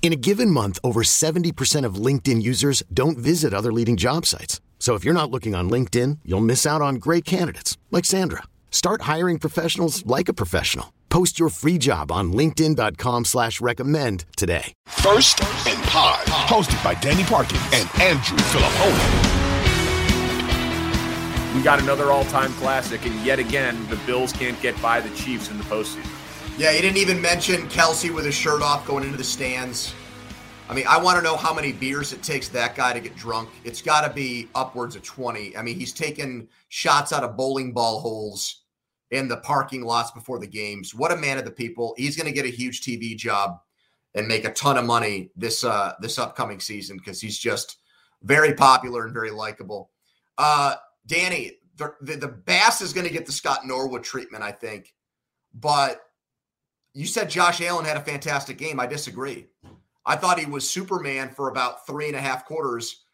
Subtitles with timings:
[0.00, 4.62] In a given month, over 70% of LinkedIn users don't visit other leading job sites.
[4.78, 8.44] So if you're not looking on LinkedIn, you'll miss out on great candidates like Sandra.
[8.70, 10.94] Start hiring professionals like a professional.
[11.10, 14.72] Post your free job on LinkedIn.com slash recommend today.
[14.86, 19.24] First and Pod, hosted by Danny Parkins and Andrew Fillipponi.
[21.56, 25.50] We got another all-time classic, and yet again, the Bills can't get by the Chiefs
[25.50, 26.27] in the postseason.
[26.56, 29.94] Yeah, he didn't even mention Kelce with his shirt off going into the stands.
[30.68, 33.16] I mean, I want to know how many beers it takes that guy to get
[33.16, 33.48] drunk.
[33.64, 35.56] It's got to be upwards of 20.
[35.56, 38.62] I mean, he's taken shots out of bowling ball holes
[39.10, 40.94] in the parking lots before the games.
[40.94, 41.94] What a man of the people.
[41.96, 43.58] He's going to get a huge TV job
[44.14, 47.76] and make a ton of money this uh this upcoming season because he's just
[48.22, 49.90] very popular and very likable.
[50.36, 50.74] Uh
[51.06, 54.94] Danny, the, the, the Bass is going to get the Scott Norwood treatment, I think.
[55.54, 56.00] But
[56.94, 58.80] you said Josh Allen had a fantastic game.
[58.80, 59.46] I disagree.
[60.06, 63.04] I thought he was Superman for about three and a half quarters.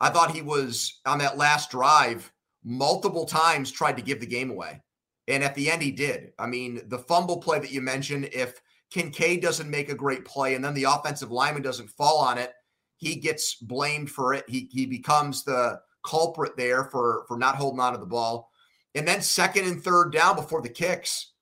[0.00, 2.32] I thought he was on that last drive
[2.64, 4.80] multiple times tried to give the game away.
[5.26, 6.32] And at the end, he did.
[6.38, 10.54] I mean, the fumble play that you mentioned, if Kincaid doesn't make a great play
[10.54, 12.52] and then the offensive lineman doesn't fall on it,
[12.96, 14.44] he gets blamed for it.
[14.48, 18.50] He, he becomes the culprit there for, for not holding on to the ball.
[18.94, 21.32] And then second and third down before the kicks,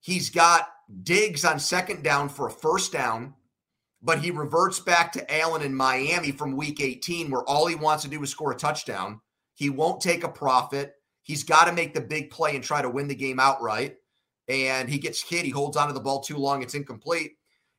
[0.00, 0.68] he's got
[1.02, 3.34] Diggs on second down for a first down,
[4.02, 8.04] but he reverts back to Allen in Miami from week 18, where all he wants
[8.04, 9.20] to do is score a touchdown.
[9.54, 10.94] He won't take a profit.
[11.22, 13.96] He's got to make the big play and try to win the game outright.
[14.48, 15.44] And he gets hit.
[15.44, 16.62] He holds onto the ball too long.
[16.62, 17.32] It's incomplete.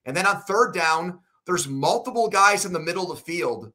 [0.05, 3.71] And then on third down, there's multiple guys in the middle of the field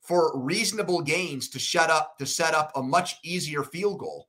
[0.00, 4.28] for reasonable gains to shut up to set up a much easier field goal.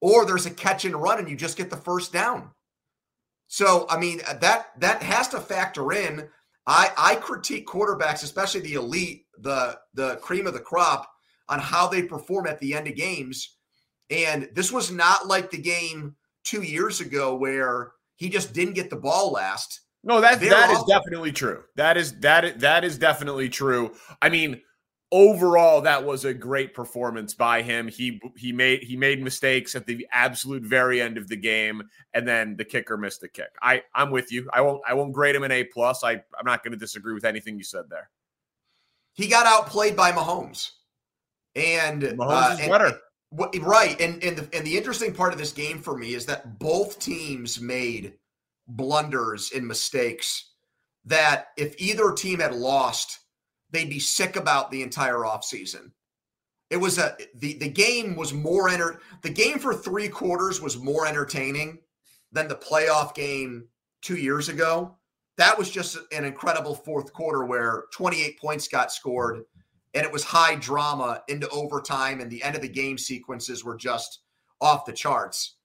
[0.00, 2.50] Or there's a catch and run and you just get the first down.
[3.48, 6.28] So, I mean, uh, that that has to factor in.
[6.66, 11.10] I I critique quarterbacks, especially the elite, the the cream of the crop,
[11.48, 13.56] on how they perform at the end of games.
[14.10, 18.90] And this was not like the game two years ago where he just didn't get
[18.90, 19.80] the ball last.
[20.04, 21.64] No, that They're that is definitely true.
[21.74, 23.94] That is that is, that is definitely true.
[24.22, 24.60] I mean,
[25.12, 27.88] overall, that was a great performance by him.
[27.88, 31.82] He he made he made mistakes at the absolute very end of the game,
[32.14, 33.50] and then the kicker missed the kick.
[33.62, 34.48] I I'm with you.
[34.52, 36.02] I won't I won't grade him an A plus.
[36.04, 38.10] I I'm not going to disagree with anything you said there.
[39.14, 40.72] He got outplayed by Mahomes.
[41.54, 42.92] And Mahomes uh, is and- better.
[43.30, 44.00] What- Right.
[44.00, 46.98] And and the, and the interesting part of this game for me is that both
[47.00, 48.14] teams made
[48.68, 50.52] blunders and mistakes
[51.06, 53.18] that if either team had lost,
[53.70, 55.90] they'd be sick about the entire offseason.
[56.70, 60.78] It was a the the game was more enter the game for 3 quarters was
[60.78, 61.78] more entertaining
[62.32, 63.68] than the playoff game
[64.02, 64.96] 2 years ago.
[65.36, 69.44] That was just an incredible fourth quarter where 28 points got scored
[69.94, 73.76] and it was high drama into overtime and the end of the game sequences were
[73.76, 74.20] just
[74.60, 75.56] off the charts.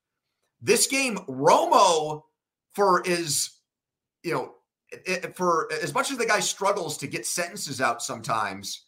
[0.61, 2.23] This game, Romo,
[2.75, 3.61] for is
[4.23, 4.53] you know,
[4.91, 8.85] it, for as much as the guy struggles to get sentences out sometimes,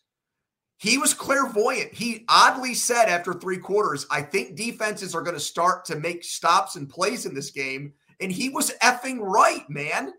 [0.78, 1.94] he was clairvoyant.
[1.94, 6.24] He oddly said after three quarters, I think defenses are going to start to make
[6.24, 7.94] stops and plays in this game.
[8.20, 10.14] And he was effing right, man.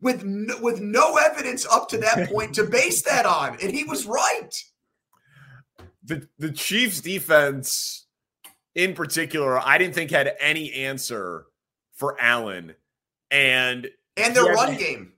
[0.00, 3.82] With no, with no evidence up to that point to base that on, and he
[3.82, 4.54] was right.
[6.04, 8.06] The the Chiefs defense
[8.78, 11.46] in particular, I didn't think had any answer
[11.94, 12.76] for Allen.
[13.28, 13.88] And
[14.18, 15.12] And their Yeah, run but- game,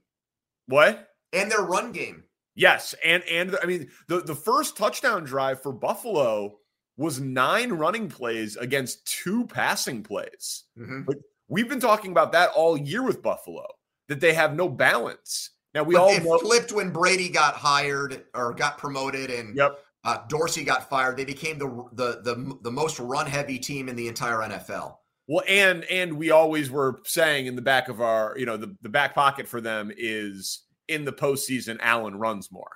[0.67, 1.07] what?
[1.33, 2.23] and their run game.
[2.55, 6.57] Yes, and and I mean the the first touchdown drive for Buffalo
[6.97, 10.65] was nine running plays against two passing plays.
[10.77, 11.07] Mhm.
[11.47, 13.65] We've been talking about that all year with Buffalo
[14.09, 15.51] that they have no balance.
[15.73, 16.37] Now we But all it know.
[16.39, 19.79] flipped when Brady got hired or got promoted, and Yep.
[20.03, 21.15] uh, Dorsey got fired.
[21.15, 24.99] They became the the the the most run heavy team in the entire NFL.
[25.27, 28.75] Well, and and we always were saying in the back of our, you know, the,
[28.81, 32.71] the back pocket for them is in the postseason, Allen runs more.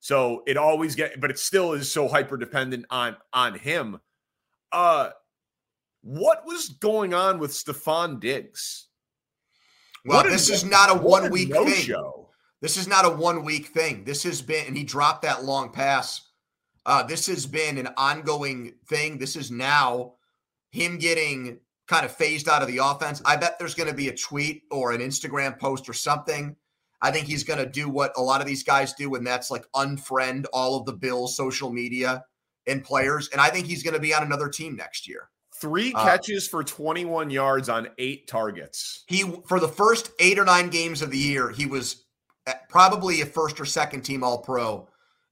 [0.00, 3.98] So it always get, but it still is so hyper dependent on on him.
[4.70, 5.10] Uh
[6.02, 8.88] what was going on with Stefon Diggs?
[10.04, 11.82] Well, what this is not a one week no thing.
[11.82, 12.28] Show.
[12.60, 14.04] This is not a one week thing.
[14.04, 16.20] This has been, and he dropped that long pass.
[16.86, 19.18] Uh, this has been an ongoing thing.
[19.18, 20.13] This is now
[20.74, 23.22] him getting kind of phased out of the offense.
[23.24, 26.56] I bet there's going to be a tweet or an Instagram post or something.
[27.00, 29.52] I think he's going to do what a lot of these guys do, and that's
[29.52, 32.24] like unfriend all of the Bills social media
[32.66, 33.28] and players.
[33.28, 35.28] And I think he's going to be on another team next year.
[35.60, 39.04] Three uh, catches uh, for 21 yards on eight targets.
[39.06, 42.04] He for the first eight or nine games of the year, he was
[42.68, 44.88] probably a first or second team All Pro,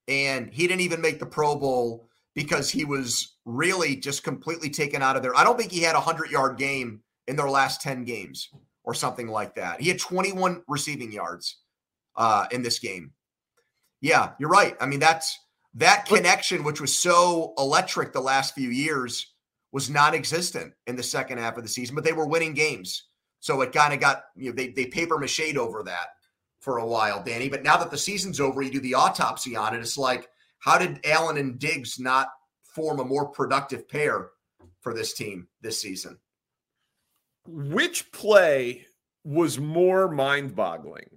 [0.07, 5.03] and he didn't even make the Pro Bowl because he was really just completely taken
[5.03, 5.37] out of there.
[5.37, 8.49] I don't think he had a 100 yard game in their last 10 games
[8.85, 9.81] or something like that.
[9.81, 11.59] He had 21 receiving yards
[12.17, 13.13] uh, in this game.
[14.01, 14.77] Yeah, you're right.
[14.81, 15.39] I mean, that's
[15.75, 19.35] that connection, which was so electric the last few years,
[19.71, 21.95] was non-existent in the second half of the season.
[21.95, 23.05] But they were winning games,
[23.41, 26.09] so it kind of got you know they they paper mache over that
[26.61, 27.49] for a while, Danny.
[27.49, 29.81] But now that the season's over, you do the autopsy on it.
[29.81, 30.29] It's like
[30.63, 32.29] how did Allen and Diggs not
[32.63, 34.31] form a more productive pair
[34.81, 36.19] for this team this season?
[37.49, 38.87] Which play
[39.25, 41.09] was more mind boggling?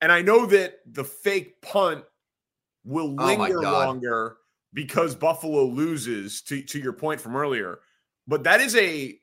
[0.00, 2.04] And I know that the fake punt
[2.84, 4.36] will oh linger oh longer
[4.72, 7.80] because Buffalo loses, to, to your point from earlier.
[8.28, 9.18] But that is a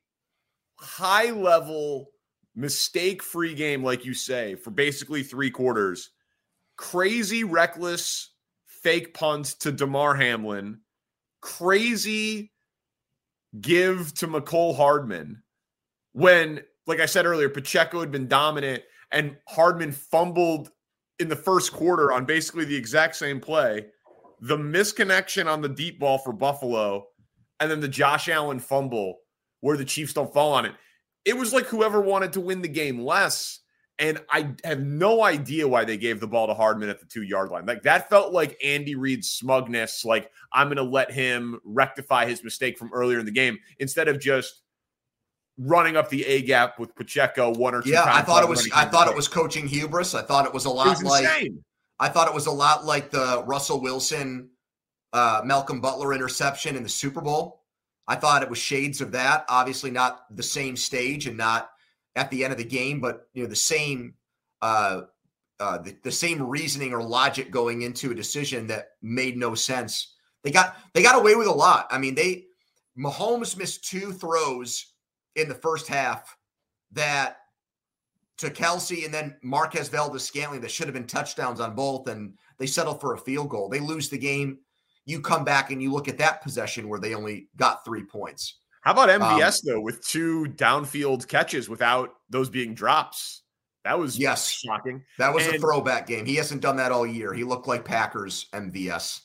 [0.75, 2.09] high level
[2.53, 6.09] mistake free game, like you say, for basically three quarters.
[6.75, 8.32] Crazy, reckless
[8.83, 10.81] fake punt to Damar Hamlin,
[11.41, 12.51] crazy
[13.59, 15.43] give to Mecole Hardman
[16.13, 20.71] when, like I said earlier, Pacheco had been dominant and Hardman fumbled
[21.19, 23.85] in the first quarter on basically the exact same play.
[24.41, 27.05] The misconnection on the deep ball for Buffalo,
[27.59, 29.19] and then the Josh Allen fumble
[29.61, 30.73] where the Chiefs don't fall on it.
[31.23, 33.61] It was like whoever wanted to win the game less
[33.99, 37.21] and I have no idea why they gave the ball to Hardman at the two
[37.21, 37.65] yard line.
[37.65, 40.03] Like that felt like Andy Reid's smugness.
[40.03, 44.07] Like I'm going to let him rectify his mistake from earlier in the game instead
[44.07, 44.61] of just
[45.57, 47.91] running up the A gap with Pacheco one or two.
[47.91, 48.69] Yeah, I thought it was.
[48.73, 50.15] I thought it was coaching hubris.
[50.15, 51.23] I thought it was a lot was like.
[51.25, 51.63] Insane.
[51.99, 54.49] I thought it was a lot like the Russell Wilson,
[55.13, 57.61] uh, Malcolm Butler interception in the Super Bowl.
[58.07, 59.45] I thought it was shades of that.
[59.47, 61.69] Obviously, not the same stage and not
[62.15, 64.15] at the end of the game, but you know the same
[64.61, 65.01] uh,
[65.59, 70.15] uh, the, the same reasoning or logic going into a decision that made no sense.
[70.43, 71.87] They got they got away with a lot.
[71.89, 72.45] I mean, they
[72.97, 74.93] Mahomes missed two throws
[75.35, 76.37] in the first half
[76.91, 77.37] that
[78.37, 82.65] to Kelce and then Marquez Valdes-Scantling that should have been touchdowns on both, and they
[82.65, 83.69] settled for a field goal.
[83.69, 84.59] They lose the game.
[85.05, 88.59] You come back and you look at that possession where they only got three points.
[88.83, 93.43] How about MVS um, though, with two downfield catches without those being drops?
[93.85, 95.03] That was yes shocking.
[95.17, 96.25] That was and, a throwback game.
[96.25, 97.33] He hasn't done that all year.
[97.33, 99.21] He looked like Packers MVS.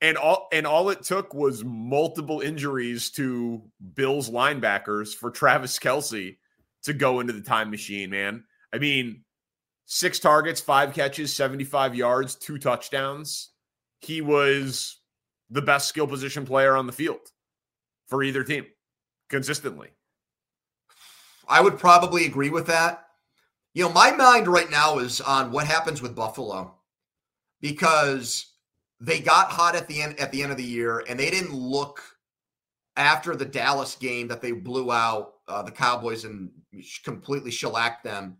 [0.00, 3.62] And all and all it took was multiple injuries to
[3.94, 6.36] Bills linebackers for Travis Kelce
[6.84, 8.44] to go into the time machine, man.
[8.72, 9.24] I mean,
[9.86, 13.50] six targets, five catches, 75 yards, two touchdowns.
[14.00, 15.00] He was
[15.50, 17.20] the best skill position player on the field
[18.06, 18.66] for either team
[19.32, 19.88] consistently.
[21.48, 23.06] I would probably agree with that.
[23.74, 26.74] You know, my mind right now is on what happens with Buffalo
[27.60, 28.52] because
[29.00, 31.54] they got hot at the end at the end of the year and they didn't
[31.54, 32.02] look
[32.96, 36.50] after the Dallas game that they blew out uh, the Cowboys and
[37.02, 38.36] completely shellacked them.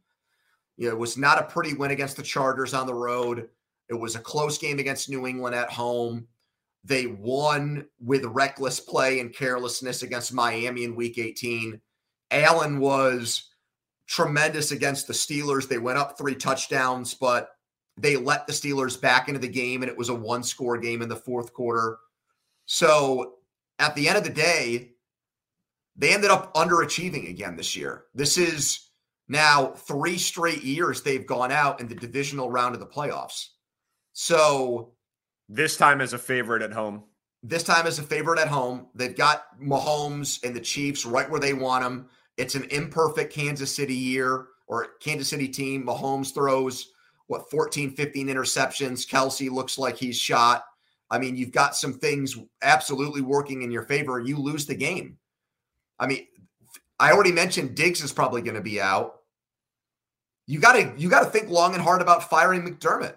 [0.77, 3.49] You know, it was not a pretty win against the Chargers on the road.
[3.89, 6.29] It was a close game against New England at home.
[6.85, 11.81] They won with reckless play and carelessness against Miami in week 18.
[12.31, 13.51] Allen was
[14.07, 15.69] tremendous against the Steelers.
[15.69, 17.51] They went up three touchdowns, but
[17.97, 21.03] they let the Steelers back into the game, and it was a one score game
[21.03, 21.99] in the fourth quarter.
[22.67, 23.35] So
[23.79, 24.93] at the end of the day,
[25.97, 28.05] they ended up underachieving again this year.
[28.15, 28.89] This is
[29.29, 33.49] now three straight years they've gone out in the divisional round of the playoffs.
[34.15, 34.93] So
[35.53, 37.05] this time as a favorite at home.
[37.43, 38.87] This time as a favorite at home.
[38.95, 42.09] They've got Mahomes and the Chiefs right where they want them.
[42.39, 45.85] It's an imperfect Kansas City year or Kansas City team.
[45.85, 46.93] Mahomes throws
[47.27, 49.07] what 14, 15 interceptions.
[49.07, 50.65] Kelce looks like he's shot.
[51.11, 54.19] I mean, you've got some things absolutely working in your favor.
[54.19, 55.19] You lose the game.
[55.99, 56.27] I mean,
[56.99, 59.17] I already mentioned Diggs is probably going to be out.
[60.47, 63.17] You got to you got to think long and hard about firing McDermott.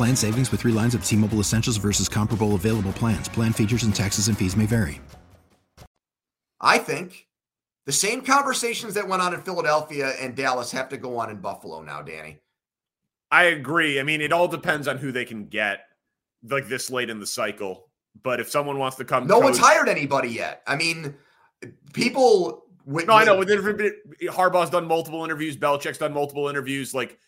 [0.00, 3.28] Plan savings with 3 lines of T-Mobile Essentials versus comparable available plans.
[3.28, 4.98] Plan features and taxes and fees may vary.
[6.58, 7.26] I think
[7.84, 11.36] the same conversations that went on in Philadelphia and Dallas have to go on in
[11.36, 12.38] Buffalo now, Danny.
[13.30, 14.00] I agree.
[14.00, 15.80] I mean, it all depends on who they can get
[16.48, 17.90] like this late in the cycle.
[18.22, 20.62] But if someone wants to come, no coach, one's hired anybody yet.
[20.66, 21.14] I mean,
[21.92, 22.62] people.
[22.86, 23.36] With, no, I know.
[23.36, 25.58] With Harbaugh's done multiple interviews.
[25.58, 26.94] Belichick's done multiple interviews.
[26.94, 27.18] Like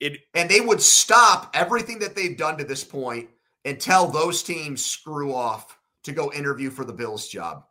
[0.00, 3.28] it, and they would stop everything that they've done to this point
[3.64, 7.64] and tell those teams screw off to go interview for the Bills job.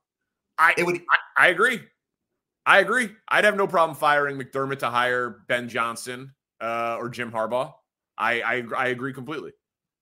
[0.58, 0.98] I it would.
[1.38, 1.82] I, I agree.
[2.66, 3.10] I agree.
[3.30, 7.74] I'd have no problem firing McDermott to hire Ben Johnson uh, or Jim Harbaugh.
[8.18, 9.52] I, I I agree completely.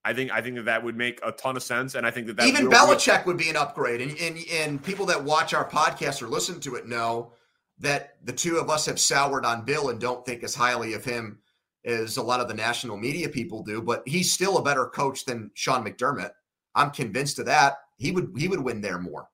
[0.03, 2.27] I think I think that that would make a ton of sense, and I think
[2.27, 4.01] that, that even Belichick would be an upgrade.
[4.01, 7.33] And, and and people that watch our podcast or listen to it know
[7.79, 11.03] that the two of us have soured on Bill and don't think as highly of
[11.03, 11.39] him
[11.85, 13.81] as a lot of the national media people do.
[13.81, 16.31] But he's still a better coach than Sean McDermott.
[16.75, 17.77] I'm convinced of that.
[17.97, 19.27] He would he would win there more.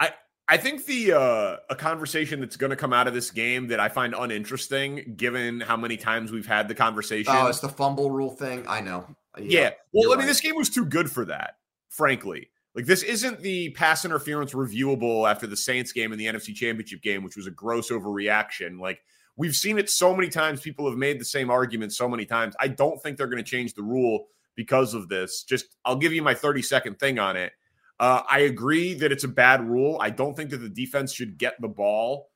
[0.00, 0.12] I
[0.48, 3.80] I think the uh, a conversation that's going to come out of this game that
[3.80, 7.32] I find uninteresting, given how many times we've had the conversation.
[7.34, 8.64] Oh, it's the fumble rule thing.
[8.68, 9.06] I know.
[9.38, 9.60] Yeah.
[9.60, 9.70] yeah.
[9.92, 11.56] Well, I mean, this game was too good for that,
[11.88, 12.50] frankly.
[12.74, 17.02] Like, this isn't the pass interference reviewable after the Saints game and the NFC Championship
[17.02, 18.80] game, which was a gross overreaction.
[18.80, 19.00] Like,
[19.36, 20.60] we've seen it so many times.
[20.60, 22.54] People have made the same argument so many times.
[22.60, 25.42] I don't think they're going to change the rule because of this.
[25.42, 27.52] Just, I'll give you my 30 second thing on it
[28.00, 29.98] uh, I agree that it's a bad rule.
[30.00, 32.30] I don't think that the defense should get the ball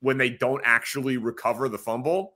[0.00, 2.34] when they don't actually recover the fumble.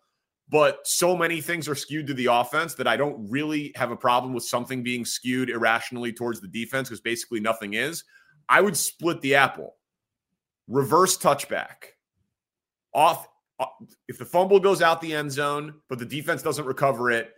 [0.48, 3.96] But so many things are skewed to the offense that I don't really have a
[3.96, 8.04] problem with something being skewed irrationally towards the defense because basically nothing is.
[8.48, 9.76] I would split the apple,
[10.66, 11.94] reverse touchback,
[12.92, 13.28] off.
[13.58, 13.66] Uh,
[14.08, 17.32] if the fumble goes out the end zone, but the defense doesn't recover it,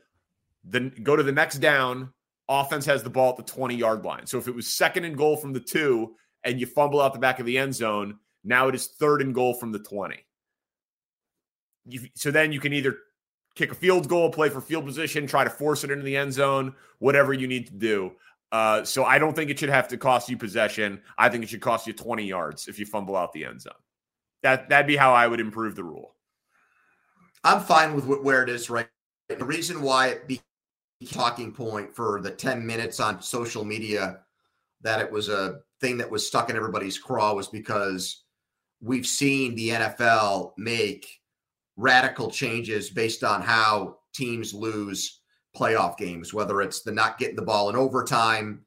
[0.65, 2.13] then go to the next down,
[2.49, 4.27] offense has the ball at the 20 yard line.
[4.27, 7.19] So if it was second and goal from the two and you fumble out the
[7.19, 10.17] back of the end zone, now it is third and goal from the 20.
[11.87, 12.97] You, so then you can either
[13.55, 16.33] kick a field goal, play for field position, try to force it into the end
[16.33, 18.13] zone, whatever you need to do.
[18.53, 21.03] Uh, so I don't think it should have to cost you possession.
[21.19, 23.73] I think it should cost you 20 yards if you fumble out the end zone.
[24.45, 26.15] That that'd be how I would improve the rule.
[27.43, 28.87] I'm fine with where it is right.
[29.29, 30.45] The reason why it became
[31.11, 34.21] talking point for the 10 minutes on social media
[34.83, 38.25] that it was a thing that was stuck in everybody's craw was because
[38.83, 41.09] we've seen the NFL make
[41.77, 45.21] radical changes based on how teams lose
[45.57, 48.61] playoff games, whether it's the not getting the ball in overtime,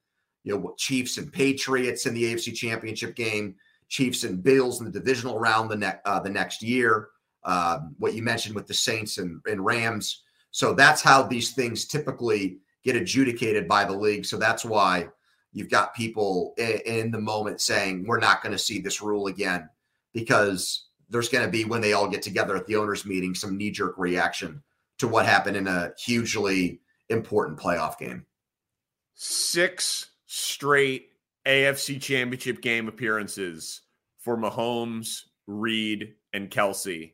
[0.44, 3.56] you know, Chiefs and Patriots in the AFC Championship game,
[3.90, 7.10] Chiefs and Bills in the divisional round the, ne- uh, the next year.
[7.44, 10.24] Uh, what you mentioned with the Saints and, and Rams
[10.58, 14.26] so that's how these things typically get adjudicated by the league.
[14.26, 15.08] So that's why
[15.54, 19.70] you've got people in, the moment saying, we're not going to see this rule again
[20.14, 23.56] because there's going to be, when they all get together at the owners' meeting, some
[23.56, 24.64] knee jerk reaction
[24.98, 26.80] to what happened in a hugely
[27.10, 28.26] important playoff game.
[29.14, 31.12] Six straight
[31.48, 33.82] AFC championship game appearances
[34.20, 37.14] for Mahomes, Reid, and Kelce.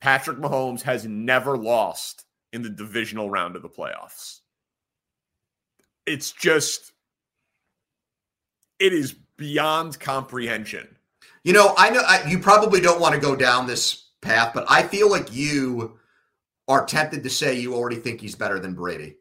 [0.00, 4.40] Patrick Mahomes has never lost in the divisional round of the playoffs.
[6.06, 6.92] It's just,
[8.78, 10.96] it is beyond comprehension.
[11.44, 14.66] You know, I know I, you probably don't want to go down this path, but
[14.68, 15.98] I feel like you
[16.68, 19.16] are tempted to say you already think he's better than Brady.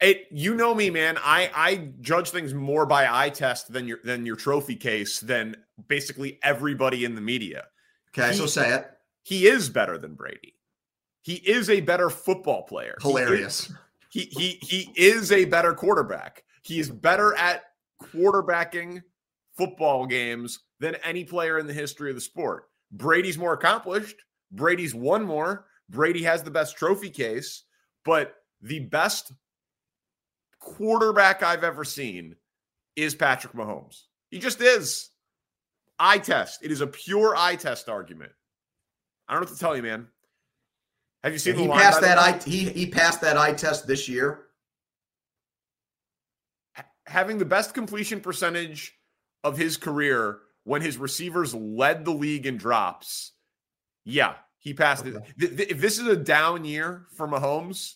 [0.00, 1.18] It, you know me, man.
[1.18, 5.56] I I judge things more by eye test than your than your trophy case than
[5.88, 7.64] basically everybody in the media.
[8.10, 8.90] Okay, he, so say it.
[9.24, 10.54] He is better than Brady.
[11.22, 12.96] He is a better football player.
[13.02, 13.72] Hilarious.
[14.10, 16.44] He is, he he, he is a better quarterback.
[16.62, 17.64] He is better at
[18.00, 19.02] quarterbacking
[19.56, 22.64] football games than any player in the history of the sport.
[22.92, 24.16] Brady's more accomplished.
[24.52, 25.66] Brady's won more.
[25.90, 27.64] Brady has the best trophy case,
[28.04, 29.32] but the best
[30.76, 32.36] quarterback I've ever seen
[32.96, 34.02] is Patrick Mahomes.
[34.30, 35.10] He just is.
[35.98, 36.60] Eye test.
[36.62, 38.32] It is a pure eye test argument.
[39.28, 40.08] I don't know what to tell you, man.
[41.24, 44.44] Have you seen he passed that eye he he passed that eye test this year?
[47.06, 48.94] Having the best completion percentage
[49.42, 53.32] of his career when his receivers led the league in drops.
[54.04, 55.18] Yeah, he passed okay.
[55.38, 55.70] it.
[55.70, 57.94] If this is a down year for Mahomes,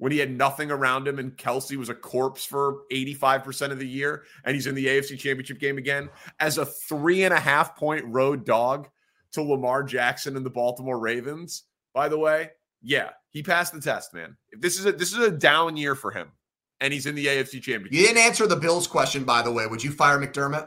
[0.00, 3.86] when he had nothing around him and Kelce was a corpse for 85% of the
[3.86, 6.08] year and he's in the AFC championship game again
[6.40, 8.88] as a three and a half point road dog
[9.32, 12.50] to Lamar Jackson and the Baltimore Ravens, by the way,
[12.82, 14.36] yeah, he passed the test, man.
[14.50, 16.32] If this is a this is a down year for him
[16.80, 17.92] and he's in the AFC championship.
[17.92, 19.66] You didn't answer the Bills question, by the way.
[19.66, 20.66] Would you fire McDermott?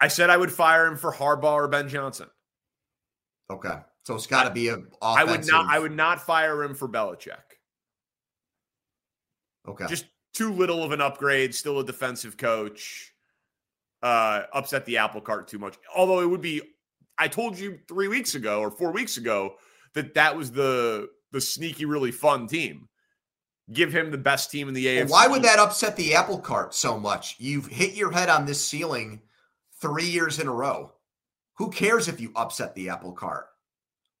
[0.00, 2.28] I said I would fire him for Harbaugh or Ben Johnson.
[3.50, 3.74] Okay.
[4.08, 4.78] So it's got to be a.
[5.02, 5.66] I would not.
[5.68, 7.58] I would not fire him for Belichick.
[9.68, 9.84] Okay.
[9.86, 11.54] Just too little of an upgrade.
[11.54, 13.12] Still a defensive coach.
[14.02, 15.76] Uh, upset the apple cart too much.
[15.94, 16.62] Although it would be.
[17.18, 19.56] I told you three weeks ago or four weeks ago
[19.92, 22.88] that that was the the sneaky, really fun team.
[23.74, 25.10] Give him the best team in the AFC.
[25.10, 27.36] Well, why would that upset the apple cart so much?
[27.38, 29.20] You've hit your head on this ceiling
[29.82, 30.94] three years in a row.
[31.58, 33.48] Who cares if you upset the apple cart?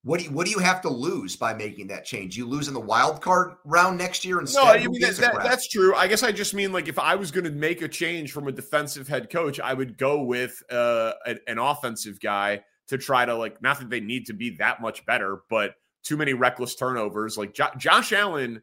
[0.08, 2.34] What do you, what do you have to lose by making that change?
[2.34, 4.64] You lose in the wild card round next year instead.
[4.64, 5.94] No, I mean that, that, that's true.
[5.94, 8.48] I guess I just mean like if I was going to make a change from
[8.48, 13.26] a defensive head coach, I would go with uh, an, an offensive guy to try
[13.26, 16.74] to like not that they need to be that much better, but too many reckless
[16.74, 17.36] turnovers.
[17.36, 18.62] Like jo- Josh Allen,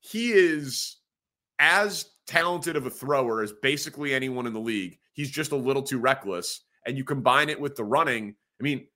[0.00, 0.96] he is
[1.60, 4.98] as talented of a thrower as basically anyone in the league.
[5.12, 8.34] He's just a little too reckless, and you combine it with the running.
[8.60, 8.88] I mean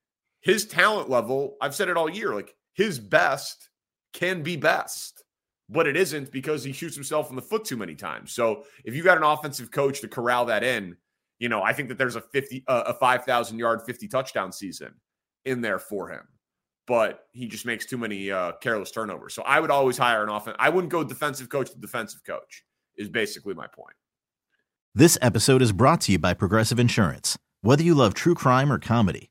[0.42, 3.70] his talent level, I've said it all year, like his best
[4.12, 5.24] can be best,
[5.68, 8.32] but it isn't because he shoots himself in the foot too many times.
[8.32, 10.96] So if you got an offensive coach to corral that in,
[11.38, 14.94] you know, I think that there's a 50 uh, a 5,000 yard 50 touchdown season
[15.44, 16.22] in there for him.
[16.86, 19.34] But he just makes too many uh, careless turnovers.
[19.34, 20.56] So I would always hire an offense.
[20.58, 22.64] I wouldn't go defensive coach to defensive coach.
[22.96, 23.96] Is basically my point.
[24.94, 27.38] This episode is brought to you by Progressive Insurance.
[27.62, 29.30] Whether you love true crime or comedy